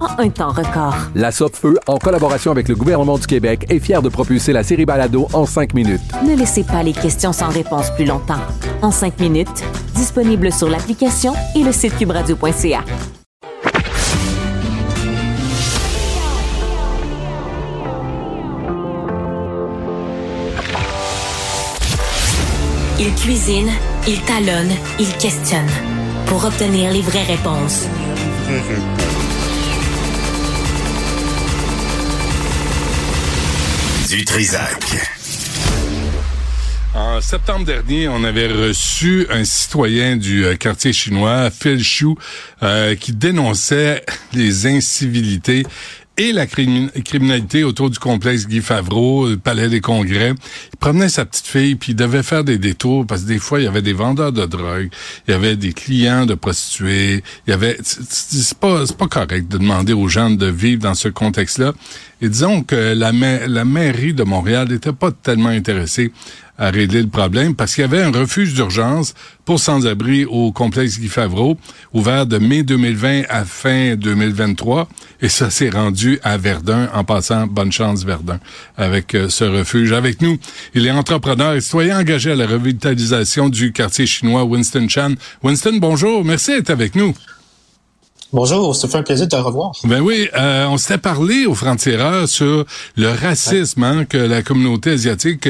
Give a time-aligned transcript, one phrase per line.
[0.00, 0.94] en un temps record.
[1.14, 4.84] La Feu, en collaboration avec le gouvernement du Québec, est fière de propulser la série
[4.84, 6.00] Balado en cinq minutes.
[6.26, 8.40] Ne laissez pas les questions sans réponse plus longtemps.
[8.82, 12.84] En cinq minutes, disponible sur l'application et le site cubradio.ca.
[22.98, 23.70] Il cuisine,
[24.06, 25.70] il talonne, il questionne
[26.26, 27.86] pour obtenir les vraies réponses.
[36.96, 42.16] En septembre dernier, on avait reçu un citoyen du euh, quartier chinois, Phil Chou,
[42.64, 45.64] euh, qui dénonçait les incivilités
[46.16, 50.34] et la criminalité autour du complexe Guy Favreau, le palais des congrès.
[50.72, 53.60] Il promenait sa petite fille, puis il devait faire des détours parce que des fois,
[53.60, 54.90] il y avait des vendeurs de drogue,
[55.28, 57.78] il y avait des clients de prostituées, il y avait...
[57.82, 61.74] C'est pas, pas correct de demander aux gens de vivre dans ce contexte-là.
[62.22, 63.12] Et disons que la,
[63.64, 66.12] mairie de Montréal n'était pas tellement intéressée
[66.58, 69.14] à régler le problème parce qu'il y avait un refuge d'urgence
[69.46, 71.56] pour sans-abri au complexe Guy Favreau,
[71.94, 74.86] ouvert de mai 2020 à fin 2023.
[75.22, 78.38] Et ça s'est rendu à Verdun en passant bonne chance Verdun
[78.76, 79.92] avec euh, ce refuge.
[79.92, 80.38] Avec nous,
[80.74, 85.14] il est entrepreneur et citoyen engagé à la revitalisation du quartier chinois Winston Chan.
[85.42, 86.22] Winston, bonjour.
[86.24, 87.14] Merci d'être avec nous.
[88.32, 89.72] Bonjour, ça fait un plaisir de te revoir.
[89.82, 92.64] Ben oui, euh, on s'était parlé au frontières sur
[92.96, 95.48] le racisme hein, que la communauté asiatique,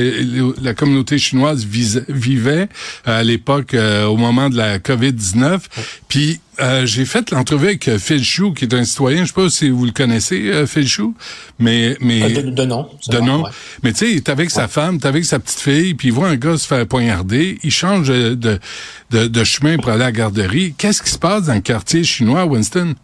[0.63, 2.69] la communauté chinoise vivait
[3.05, 5.61] à l'époque, euh, au moment de la COVID-19.
[6.09, 9.25] Puis euh, j'ai fait l'entrevue avec Phil Chou, qui est un citoyen.
[9.25, 11.15] Je sais pas si vous le connaissez, Phil Chou,
[11.59, 12.89] mais mais de, de, nom.
[13.09, 13.45] De nom.
[13.83, 16.09] Mais tu sais, il est avec sa femme, il est avec sa petite fille, puis
[16.09, 17.59] il voit un gars se faire poignarder.
[17.63, 20.75] Il change de, de, de chemin pour aller à la garderie.
[20.77, 22.95] Qu'est-ce qui se passe dans le quartier chinois, Winston?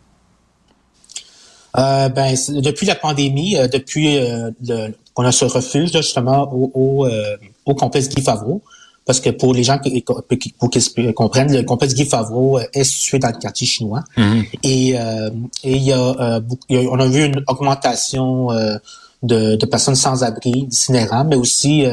[1.79, 4.51] Euh, ben, depuis la pandémie, euh, depuis euh,
[5.13, 7.37] qu'on a ce refuge justement au, au, euh,
[7.67, 8.63] au complexe Guy Favreau,
[9.07, 10.05] parce que pour les gens qui,
[10.59, 14.03] pour qu'ils comprennent, le complexe Guy Favreau est situé dans le quartier chinois.
[14.17, 14.45] Mm-hmm.
[14.65, 18.49] Et, et il, y a, on a vu une augmentation
[19.23, 21.87] de, de, personnes sans abri, d'itinérants, mais aussi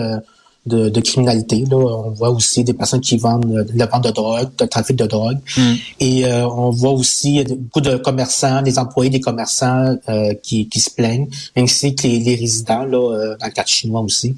[0.66, 1.66] de, de, criminalité.
[1.70, 1.78] Là.
[1.78, 5.06] On voit aussi des personnes qui vendent de la vente de drogue, de trafic de
[5.06, 5.38] drogue.
[5.58, 5.74] Hmm.
[6.00, 10.80] Et euh, on voit aussi beaucoup de commerçants, des employés des commerçants euh, qui, qui
[10.80, 14.36] se plaignent, ainsi que les, les résidents là, euh, dans le cadre chinois aussi.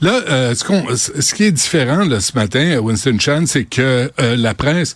[0.00, 4.54] Là, ce, qu'on, ce qui est différent là, ce matin, Winston Chan, c'est que la
[4.54, 4.94] presse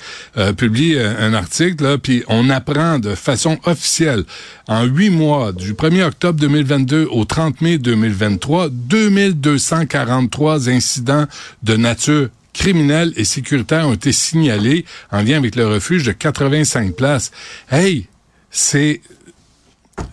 [0.57, 4.25] publie un article, là, puis on apprend de façon officielle,
[4.69, 11.27] en huit mois, du 1er octobre 2022 au 30 mai 2023, 2243 incidents
[11.63, 16.95] de nature criminelle et sécuritaire ont été signalés en lien avec le refuge de 85
[16.95, 17.31] places.
[17.71, 18.09] Hey,
[18.51, 19.01] c'est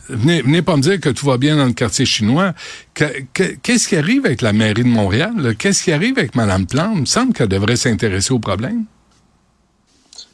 [0.10, 2.54] Venez, venez pas me dire que tout va bien dans le quartier chinois.
[2.94, 5.56] Qu'est-ce qui arrive avec la mairie de Montréal?
[5.58, 6.92] Qu'est-ce qui arrive avec Mme Plante?
[6.96, 8.84] Il me semble qu'elle devrait s'intéresser au problème.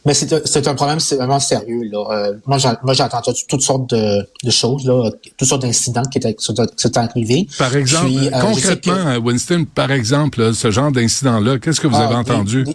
[0.06, 1.90] Mais c'est un problème c'est vraiment sérieux.
[1.90, 2.06] Là.
[2.12, 6.36] Euh, moi, j'ai entendu toutes sortes de, de, choses, là, toutes sortes d'incidents qui étaient,
[6.40, 7.48] sont arrivés.
[7.58, 12.20] Par exemple, euh, concrètement, Winston, par exemple, ce genre d'incident-là, qu'est-ce que vous avez ah,
[12.20, 12.66] entendu?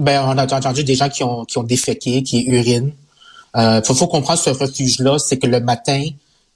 [0.00, 2.92] ben, on a entendu des gens qui ont, qui ont déféqué, qui urinent.
[3.56, 6.02] Euh, faut, faut comprendre ce refuge-là, c'est que le matin,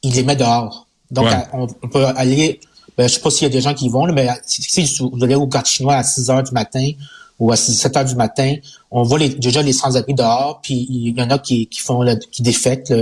[0.03, 0.87] il les met dehors.
[1.11, 2.61] Donc, on, peut aller,
[2.97, 5.35] ben, je sais pas s'il y a des gens qui vont, mais si, vous allez
[5.35, 6.91] au garde chinois à 6 heures du matin,
[7.39, 8.55] ou à 7 heures du matin,
[8.91, 12.05] on voit les, déjà les sans-abri dehors, puis il y en a qui, qui font
[12.31, 12.95] qui défectent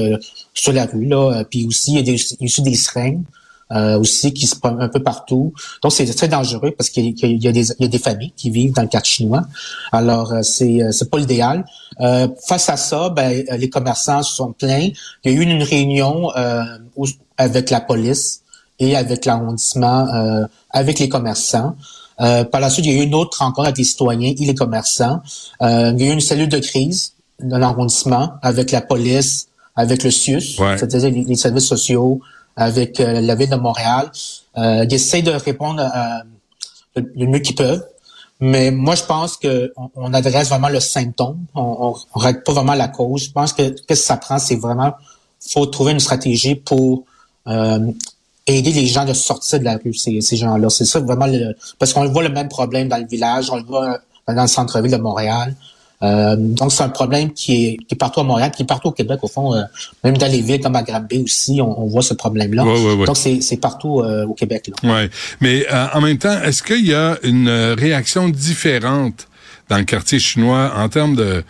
[0.55, 3.23] sur la rue là, puis aussi il y a, des, aussi des seringues
[3.73, 5.53] euh, aussi qui se prennent un peu partout.
[5.83, 8.51] Donc c'est très dangereux parce qu'il y, a des il y a des familles qui
[8.51, 9.45] vivent dans le quartier chinois.
[9.93, 11.65] Alors euh, c'est euh, c'est pas l'idéal.
[12.01, 14.91] Euh, face à ça, ben les commerçants se sont plaints.
[15.25, 16.29] Il y a eu une réunion
[17.39, 18.43] avec la police
[18.79, 21.77] et avec l'arrondissement, euh, avec les commerçants.
[22.23, 24.45] Euh, par la suite, il y a eu une autre rencontre avec les citoyens et
[24.45, 25.21] les commerçants.
[25.63, 30.05] Euh, il y a eu une cellule de crise dans l'arrondissement avec la police, avec
[30.05, 30.77] le CIUS, Ouais.
[30.79, 32.21] c'est-à-dire les, les services sociaux,
[32.57, 34.11] avec euh, la ville de Montréal.
[34.57, 35.83] Euh, ils essayent de répondre
[36.97, 37.85] le, mieux qu'ils peuvent.
[38.41, 41.39] Mais moi, je pense que on, on adresse vraiment le symptôme.
[41.55, 43.25] On ne règle pas vraiment la cause.
[43.25, 44.93] Je pense que ce que ça prend, c'est vraiment
[45.41, 47.05] faut trouver une stratégie pour
[47.49, 47.79] euh,
[48.47, 50.69] aider les gens de sortir de la rue, ces, ces gens-là.
[50.71, 53.65] C'est ça vraiment le, parce qu'on voit le même problème dans le village, on le
[53.65, 55.55] voit euh, dans le centre-ville de Montréal.
[56.03, 58.89] Euh, donc, c'est un problème qui est, qui est partout à Montréal, qui est partout
[58.89, 59.55] au Québec, au fond.
[59.55, 59.63] euh,
[60.03, 62.65] même dans les villes comme à Granby aussi, on, on voit ce problème-là.
[62.65, 63.07] Ouais, ouais, ouais.
[63.07, 64.69] Donc, c'est c'est partout euh, au Québec.
[64.83, 64.93] Là.
[64.93, 65.11] Ouais.
[65.41, 67.49] Mais euh, en même temps, est-ce qu'il y a une
[67.79, 69.29] réaction différente
[69.69, 71.45] dans le quartier chinois en termes de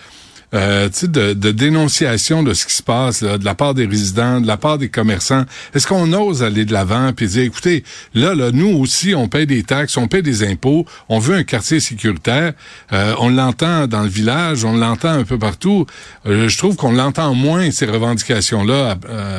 [0.55, 4.59] euh, de, dénonciation de ce qui se passe de la part des résidents, de la
[4.59, 5.45] part des commerçants.
[5.75, 9.47] Est-ce qu'on ose aller de l'avant puis dire, écoutez, là, là, nous aussi, on paye
[9.47, 12.53] des taxes, on paye des impôts, on veut un quartier sécuritaire.
[12.93, 15.87] Euh, on l'entend dans le village, on l'entend un peu partout.
[16.27, 18.99] Euh, je trouve qu'on l'entend moins ces revendications-là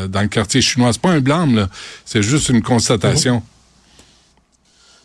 [0.09, 0.93] dans le quartier chinois.
[0.93, 1.67] C'est pas un blâme.
[2.05, 3.43] C'est juste une constatation.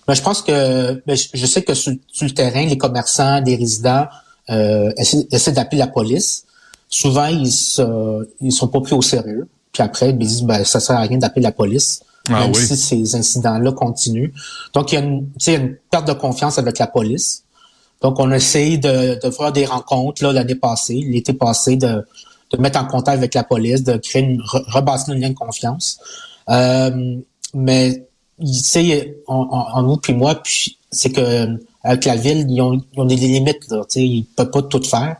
[0.06, 4.06] Ben, je pense que ben, je sais que sur le terrain, les commerçants, les résidents
[4.50, 6.44] euh, essaient, essaient d'appeler la police.
[6.88, 9.46] Souvent, ils se, ils sont pas pris au sérieux.
[9.72, 12.66] Puis après, ils disent ben ça sert à rien d'appeler la police, Ah même oui.
[12.66, 14.32] si ces incidents-là continuent.
[14.72, 17.44] Donc il y a une, tu sais, une perte de confiance avec la police.
[18.00, 22.06] Donc on essaye de, de faire des rencontres là l'année passée, l'été passé, de,
[22.50, 25.34] de mettre en contact avec la police, de créer une re- rebâtir une lien de
[25.34, 25.98] confiance.
[26.48, 27.16] Euh,
[27.54, 28.06] mais
[28.40, 31.46] tu sais, en, en, en nous puis moi, puis c'est que
[31.88, 33.82] avec la ville, ils ont, ils ont des limites là.
[33.96, 35.16] Ils peuvent pas tout faire.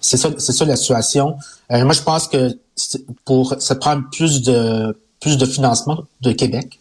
[0.00, 1.36] C'est ça, c'est ça la situation.
[1.72, 2.56] Euh, moi, je pense que
[3.24, 6.78] pour ça prend plus de plus de financement de Québec,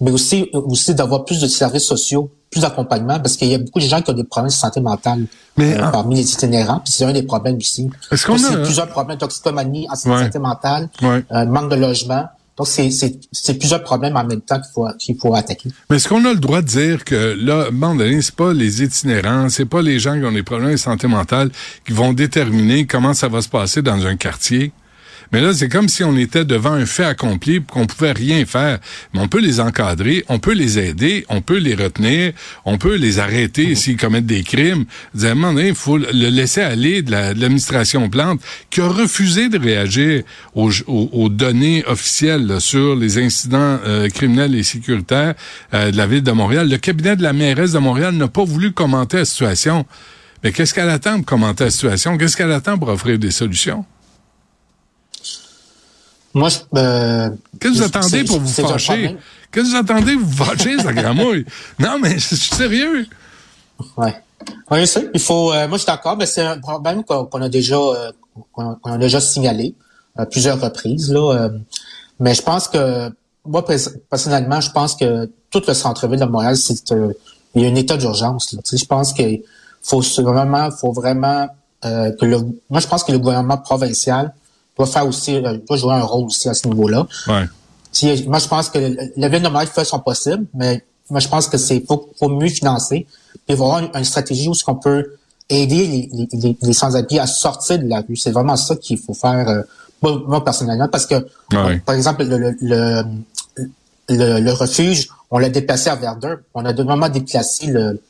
[0.00, 3.80] mais aussi aussi d'avoir plus de services sociaux, plus d'accompagnement, parce qu'il y a beaucoup
[3.80, 5.26] de gens qui ont des problèmes de santé mentale
[5.56, 6.82] Mais, euh, parmi les itinérants.
[6.84, 7.90] C'est un des problèmes aussi.
[8.12, 9.96] Est-ce qu'on a- plusieurs problèmes, toxicomanie, Ouais.
[10.24, 11.24] santé mentale, Ouais.
[11.32, 12.26] euh, manque de logement.
[12.56, 15.70] Donc c'est plusieurs problèmes en même temps qu'il faut qu'il faut attaquer.
[15.90, 19.48] Mais est-ce qu'on a le droit de dire que là, donné, c'est pas les itinérants,
[19.48, 21.50] c'est pas les gens qui ont des problèmes de santé mentale
[21.84, 24.72] qui vont déterminer comment ça va se passer dans un quartier?
[25.34, 28.78] Mais là, c'est comme si on était devant un fait accompli, qu'on pouvait rien faire.
[29.12, 32.32] Mais on peut les encadrer, on peut les aider, on peut les retenir,
[32.64, 34.84] on peut les arrêter s'ils commettent des crimes.
[35.16, 38.40] Il faut le laisser aller de la- de l'administration Plante,
[38.70, 40.22] qui a refusé de réagir
[40.54, 45.34] aux, aux- aux données officielles là, sur les incidents euh, criminels et sécuritaires
[45.74, 46.68] euh, de la ville de Montréal.
[46.70, 49.84] Le cabinet de la mairesse de Montréal n'a pas voulu commenter la situation.
[50.44, 52.16] Mais qu'est-ce qu'elle attend pour commenter la situation?
[52.18, 53.84] Qu'est-ce qu'elle attend pour offrir des solutions?
[56.34, 59.16] Moi, je, euh, Qu'est-ce que vous attendez pour vous fâcher?
[59.52, 61.44] Qu'est-ce que vous attendez pour vous fâcher, ça gramouille?
[61.78, 63.06] Non, mais je suis sérieux.
[63.96, 64.14] Ouais.
[64.70, 65.08] Oui, je sais.
[65.14, 65.52] Il faut.
[65.52, 68.10] euh, moi, je suis d'accord, mais c'est un problème qu'on a déjà euh,
[68.52, 69.74] qu'on a déjà signalé
[70.16, 71.32] à plusieurs reprises là.
[71.34, 71.48] euh,
[72.20, 73.10] mais je pense que
[73.44, 77.12] moi pers- personnellement, je pense que tout le centre-ville de Montréal, c'est euh,
[77.54, 78.56] il y a un état d'urgence.
[78.72, 79.42] je pense qu'il
[79.82, 81.48] faut vraiment, faut vraiment
[81.84, 82.38] euh, que le.
[82.70, 84.34] Moi, je pense que le gouvernement provincial
[84.76, 87.06] doit faire aussi, euh, doit jouer un rôle aussi à ce niveau-là.
[87.28, 87.44] Ouais.
[87.92, 91.20] Si- moi, je pense que le- la ville de Montréal fait son possible, mais moi,
[91.20, 93.06] je pense que c'est faut, faut mieux financer.
[93.46, 95.14] Puis avoir une, une stratégie où ce qu'on peut
[95.48, 98.16] aider les, les, les, les sans-abri à sortir de la rue.
[98.16, 99.62] C'est vraiment ça qu'il faut faire, euh,
[100.02, 101.16] moi, moi, personnellement, parce que,
[101.52, 101.78] Ouais.
[101.84, 103.02] par exemple, le, le, le,
[104.08, 106.36] le- le refuge, on l'a déplacé à Verdun.
[106.54, 108.00] On a vraiment déplacé le,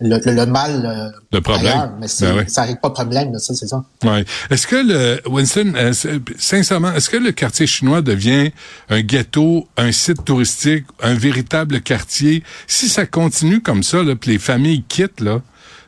[0.00, 1.66] le, le, le mal euh, Le problème.
[1.66, 2.44] ailleurs, mais c'est- Ben ouais.
[2.48, 3.84] ça n'arrive pas de problème, là, ça, c'est ça.
[4.04, 4.24] Ouais.
[4.50, 5.92] Est-ce que le Winston, euh,
[6.38, 8.50] sincèrement, est-ce que le quartier chinois devient
[8.90, 12.42] un ghetto, un site touristique, un véritable quartier?
[12.66, 15.40] Si ça continue comme ça, là, puis les familles quittent là,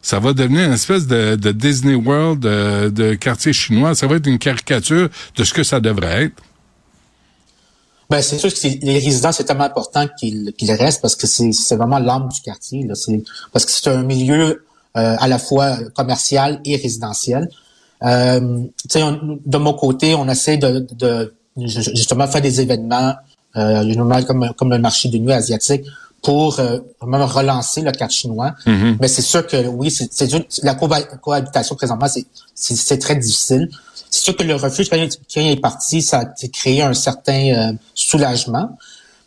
[0.02, 3.96] ça va devenir une espèce de, de Disney World de, de quartier chinois.
[3.96, 6.34] Ça va être une caricature de ce que ça devrait être.
[8.08, 11.50] Ben, c'est sûr que les résidents, c'est tellement important qu'ils qu'ils restent parce que c'est
[11.52, 12.84] c'est vraiment l'âme du quartier.
[12.84, 12.94] Là.
[12.94, 13.22] C'est-
[13.52, 14.64] Parce que c'est un milieu
[14.96, 17.48] euh, à la fois commercial et résidentiel.
[18.02, 18.40] Euh,
[18.82, 23.14] tu sais, on- de mon côté, on essaie de, de ju- justement faire des événements
[23.56, 25.84] euh, comme, comme le marché de nuit asiatique
[26.22, 28.54] pour euh, vraiment relancer le quartier chinois.
[29.00, 30.08] Mais c'est sûr que oui, c'est
[30.62, 32.06] la coha- cohabitation présentement,
[32.54, 33.68] c'est très difficile.
[34.16, 38.74] C'est sûr que le refuge, quand est parti, ça a créé un certain euh, soulagement.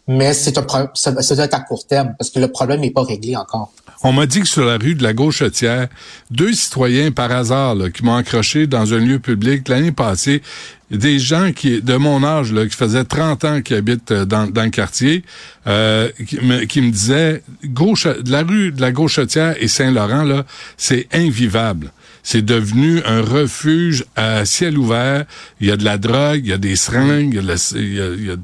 [0.07, 0.65] mais c'est un
[0.95, 3.71] ça, doit être à court terme parce que le problème n'est pas réglé encore.
[4.01, 5.89] On m'a dit que sur la rue de la Gauchetière,
[6.31, 10.41] deux citoyens par hasard là, qui m'ont accroché dans un lieu public l'année passée,
[10.89, 14.49] des gens qui de mon âge là, qui faisaient 30 ans qui habitent euh, dans,
[14.49, 15.23] dans le quartier,
[15.67, 20.45] euh, qui, me, qui me disaient gauche la rue de la Gauchetière et Saint-Laurent là,
[20.77, 21.91] c'est invivable.
[22.31, 25.25] C'est devenu un refuge à ciel ouvert.
[25.59, 28.35] Il y a de la drogue, il y a des seringues, il y a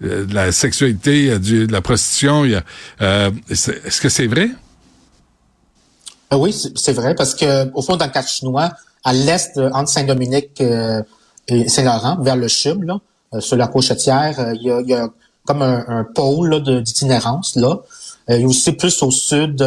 [0.00, 2.46] de la, sexualité, il y a de la prostitution.
[2.46, 2.62] Il y a,
[3.02, 4.48] euh, est-ce que c'est vrai?
[6.32, 8.72] Euh, oui, c'est vrai, parce que au fond, dans le cadre chinois,
[9.04, 11.02] à l'est, euh, entre Saint-Dominique euh,
[11.46, 12.98] et Saint-Laurent, vers le Chub, là,
[13.40, 15.10] sur la Cochetière, il il y a
[15.44, 17.80] comme un, un pôle d'itinérance là.
[18.30, 19.62] il y a aussi plus au sud,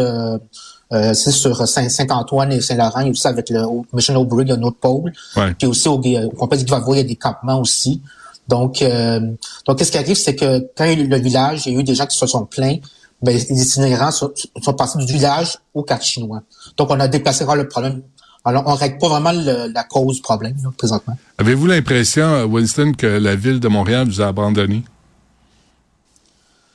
[0.91, 4.79] c'est sur Saint-Antoine et Saint-Laurent, aussi avec le Mission O'Brien, il y a un autre
[4.79, 5.13] pôle.
[5.35, 5.53] Ouais.
[5.57, 8.01] Puis aussi au, au complexe de il y a des campements aussi.
[8.47, 9.19] Donc, euh,
[9.67, 11.77] donc qu'est-ce qui arrive, c'est que quand il y a eu le village, il y
[11.77, 12.77] a eu des gens qui se sont plaints
[13.21, 14.31] ben, les itinérants sont,
[14.61, 16.41] sont, passés du village au cadre chinois.
[16.77, 18.01] Donc, on a déplacé le problème.
[18.45, 21.17] Alors, on règle pas vraiment le, la cause du problème, là, présentement.
[21.37, 24.83] Avez-vous l'impression, Winston, que la ville de Montréal vous a abandonné?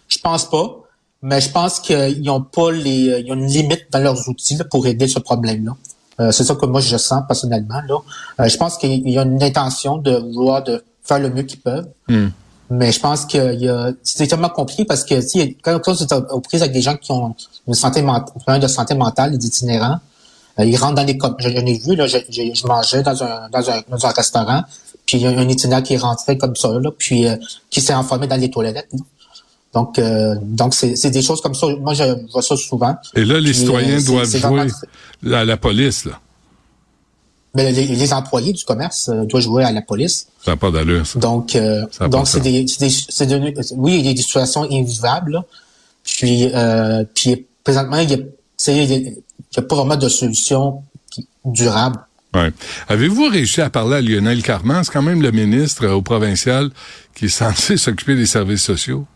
[0.08, 0.83] Je pense pas,
[1.24, 4.64] mais je pense qu'ils n'ont pas les, ils ont une limite dans leurs outils là,
[4.64, 5.74] pour aider ce problème-là.
[6.20, 7.80] Euh, c'est ça que moi je sens personnellement.
[7.88, 7.96] Là.
[8.40, 11.60] Euh, je pense qu'il y a une intention de vouloir de faire le mieux qu'ils
[11.60, 11.88] peuvent.
[12.08, 12.26] Mm.
[12.70, 13.56] Mais je pense que
[14.02, 16.96] c'est tellement compliqué parce que si, quand, quand tu es aux prises avec des gens
[16.96, 17.34] qui ont
[17.66, 20.00] une santé mentale, de santé mentale, des itinérants,
[20.58, 23.22] euh, ils rentrent dans les je, je l'ai vu, là, je, je, je, mangeais dans
[23.22, 24.62] un, dans un, dans un restaurant,
[25.06, 27.36] puis il y a un itinérant qui est rentré comme ça, là, puis euh,
[27.70, 28.88] qui s'est enfermé dans les toilettes.
[28.92, 28.98] Là.
[29.74, 31.66] Donc, euh, donc c'est des choses comme ça.
[31.80, 32.94] Moi, je vois ça souvent.
[33.14, 34.66] Et là, les puis, citoyens euh, doivent jouer vraiment...
[35.32, 36.20] à la police, là.
[37.54, 40.26] Mais les, les, employés du commerce euh, doivent jouer à la police.
[40.44, 41.20] Ça n'a pas d'allure, ça.
[41.20, 45.32] Donc, euh, donc c'est des, des, des, oui, il y a des situations invivables.
[45.32, 45.44] Là.
[46.02, 50.82] Puis, euh, puis présentement, il y a, il y a pas vraiment de solution
[51.44, 52.00] durable.
[52.34, 52.52] Ouais.
[52.88, 54.82] Avez-vous réussi à parler à Lionel Carman?
[54.82, 56.70] C'est quand même le ministre au provincial
[57.14, 59.06] qui est censé s'occuper des services sociaux.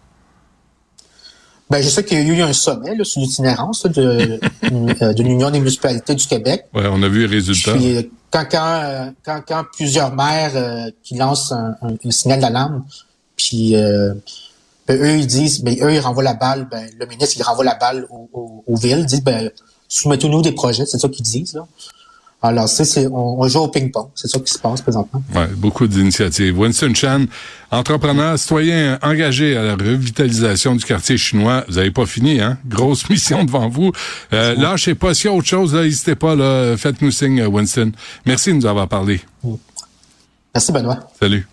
[1.71, 5.51] Ben, je sais qu'il y a eu un sommet là, sur l'itinérance de, de l'Union
[5.51, 6.65] des municipalités du Québec.
[6.75, 7.75] Ouais, on a vu les résultats.
[7.75, 12.85] Puis, quand, quand, quand, quand plusieurs maires euh, qui lancent un, un, un signal d'alarme,
[13.37, 14.15] puis euh,
[14.87, 17.65] ben, eux, ils disent, ben, eux, ils renvoient la balle, ben, le ministre, il renvoie
[17.65, 19.51] la balle aux, aux, aux villes, dit, ben,
[19.89, 21.67] soumettez-nous des projets, c'est ça qu'ils disent, là.
[22.41, 24.09] Alors, c'est, on, on joue au ping-pong.
[24.15, 25.23] C'est ça qui se passe présentement.
[25.35, 26.57] Ouais, beaucoup d'initiatives.
[26.57, 27.25] Winston Chan,
[27.73, 31.65] entrepreneur, citoyen engagé à la revitalisation du quartier chinois.
[31.69, 32.57] Vous n'avez pas fini, hein?
[32.65, 33.91] Grosse mission devant vous.
[34.33, 37.43] Euh, là, je sais pas s'il y a autre chose, n'hésitez pas, là, faites-nous signe,
[37.45, 37.91] Winston.
[38.25, 39.21] Merci de nous avoir parlé.
[40.55, 40.99] Merci, Benoît.
[41.21, 41.47] Salut.